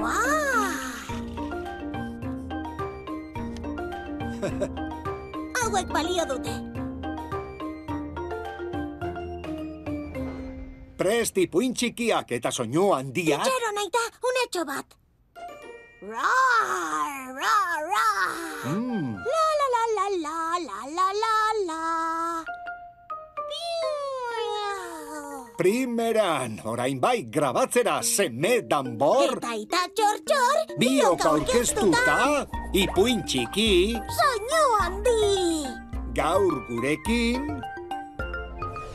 [0.00, 0.50] わあ
[5.60, 6.52] Hauek balio dute.
[10.96, 11.74] Presti ipuin
[12.28, 13.40] eta soinu handiak...
[13.40, 14.96] Itxero nahi da, unetxo bat.
[16.02, 18.74] Roar, roar, roar.
[18.74, 19.16] Mm.
[25.60, 30.60] Primeran, orain bai, grabatzera seme danbor, Eta aita txor txor.
[30.80, 32.14] biok aurkeztuta,
[32.72, 35.66] ipuin txiki, Soinu handi.
[36.16, 37.44] gaur gurekin,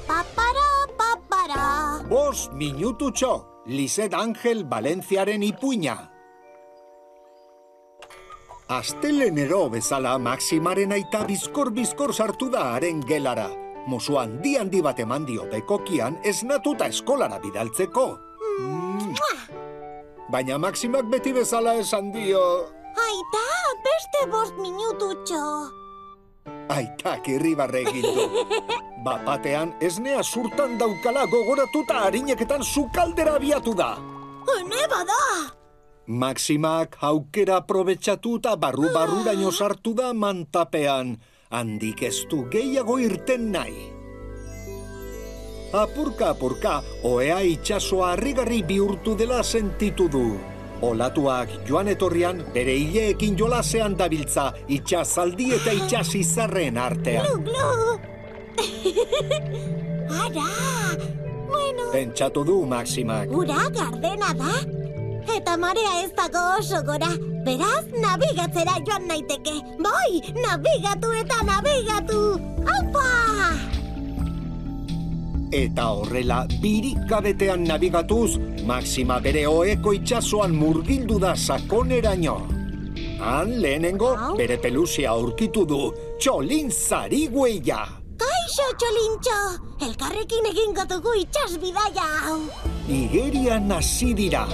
[0.07, 1.67] Papara, papara.
[2.09, 5.95] bos minututxo, Lizet Angel Valentziaren ipuina.
[8.69, 13.51] Astelenero bezala Maximaren aita bizkor-bizkor sartu da haren gelara.
[13.87, 18.05] Mozu handi handi bat eman dio bekokian esnatuta eskolara bidaltzeko.
[18.59, 19.13] Mm.
[20.33, 22.41] Baina Maximak beti bezala esan dio...
[22.95, 23.45] Aita,
[23.85, 25.41] beste bost minututxo.
[26.73, 28.45] Aitak irribarre egin du.
[29.05, 33.91] Bapatean esnea zurtan daukala gogoratuta harineketan sukaldera abiatu da.
[34.49, 35.21] Hene bada.
[36.07, 41.17] Maximak aukera aprobetxatu eta barru-barruraino sartu da mantapean.
[41.51, 43.91] Handik ez du gehiago irten nahi.
[45.75, 50.25] Apurka apurka, oea itxasoa harrigarri bihurtu dela sentitu du.
[50.81, 57.25] Olatuak joan etorrian bere hileekin jolasean dabiltza itxasaldi eta itxasizarren artean.
[57.25, 57.99] Glu, glu.
[60.25, 60.49] Ara.
[61.47, 63.31] Bueno, Pentsatu du Maximak.
[63.31, 64.55] ura gardena da.
[65.35, 67.11] Eta marea ez dago oso gora.
[67.45, 69.53] Beraz, nabigatzera joan naiteke.
[69.77, 72.21] Bai, nabigatu eta nabigatu.
[72.65, 73.09] Aupa!
[75.53, 82.35] Eta horrela, birikabetean nabigatuz, Maxima bere oeko itxasoan murgildu da sakoneraino.
[83.21, 84.33] Han lehenengo Au.
[84.39, 85.81] bere pelusia aurkitu du,
[86.17, 87.83] txolin zarigueia.
[88.17, 89.37] Kaixo, txolintxo!
[89.85, 92.39] Elkarrekin egingo dugu itxas bidaia hau.
[92.89, 94.47] Igerian hasi dira.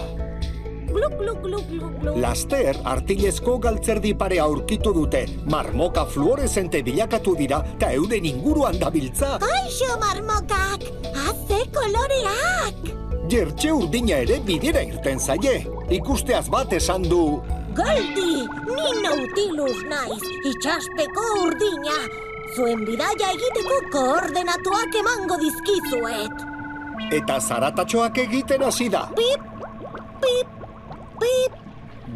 [0.91, 2.13] Glu, glu, glu, glu, glu.
[2.21, 9.95] Laster, artilezko galtzerdi pare aurkitu dute, marmoka fluoresente bilakatu dira, eta euren inguruan dabiltza, Kaixo,
[10.01, 10.87] marmokak!
[11.15, 12.91] Haze koloreak!
[13.31, 15.61] jertxe urdina ere bidera irten zaie.
[15.95, 17.39] Ikusteaz bat esan du,
[17.77, 21.95] Geldi, ni nautilus naiz, itxaspeko urdina.
[22.57, 26.43] Zuen bidaia egiteko koordenatuak emango dizkizuet.
[27.11, 29.05] eta zaratatxoak egiten hasi da.
[29.15, 29.50] Pip.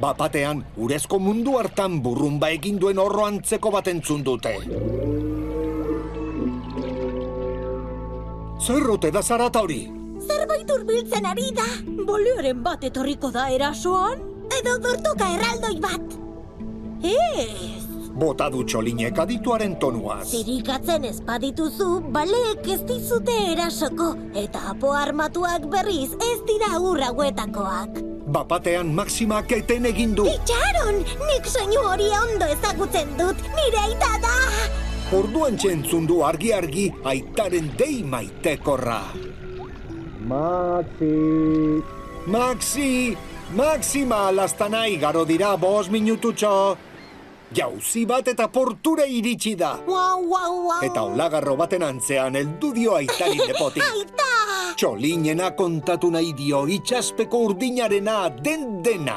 [0.05, 4.51] Bapatean, urezko mundu hartan burrumba egin duen horro antzeko bat entzun dute.
[8.66, 9.79] Zer ote da zarata hori?
[10.27, 11.66] Zerbait urbiltzen ari da.
[12.05, 14.21] Bolioren bat etorriko da erasoan?
[14.59, 16.16] Edo dortuka erraldoi bat.
[17.05, 17.81] Ez,
[18.16, 20.23] Bota du txolinek adituaren tonuaz.
[20.29, 24.13] zirikatzen ez badituzu, baleek ez dizute erasoko.
[24.33, 28.15] Eta apo armatuak berriz ez dira urrauetakoak.
[28.25, 30.25] Bapatean maximak eten egin du.
[30.25, 34.34] Itxaron, nik soinu hori ondo ezagutzen dut, nire aita da!
[35.13, 39.03] Orduan txentzun du argi-argi aitaren dei maitekorra.
[40.25, 41.14] Maxi!
[42.25, 42.90] Maxi!
[43.53, 46.56] Maxima alaztana igaro dira bos minututxo.
[47.53, 49.75] Jauzi bat eta porture iritsi da.
[49.85, 50.81] Wow, wow, wow!
[50.81, 53.85] Eta olagarro baten antzean heldu dio aitari lepotik.
[53.85, 54.44] Aita!
[54.75, 59.16] Txolinena kontatu nahi dio itxaspeko urdinarena den dena.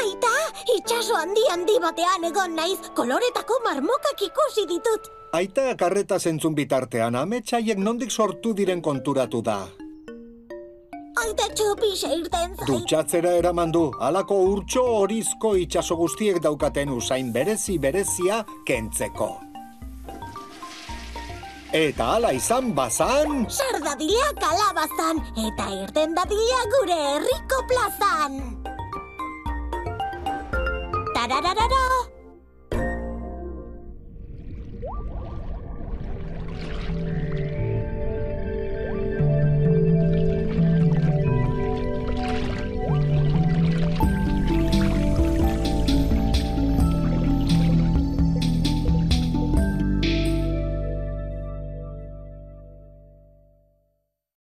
[0.00, 0.32] Aita,
[0.74, 5.06] itxaso handi handi batean egon naiz, koloretako marmokak ikusi ditut.
[5.38, 9.60] Aita karreta zentzun bitartean ametsaiek nondik sortu diren konturatu da.
[11.22, 12.66] Aita txupixe irten zait.
[12.66, 19.36] Dutxatzera eraman du, halako urtxo horizko itxaso guztiek daukaten usain berezi berezia kentzeko.
[21.76, 28.38] Eta hala izan bazan, Sardadila kalabazan, eta irten dadila gure herriko plazan.
[31.12, 31.75] Tarararara!